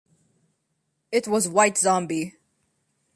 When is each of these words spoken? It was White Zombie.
It 1.11 1.27
was 1.27 1.47
White 1.47 1.77
Zombie. 1.77 2.33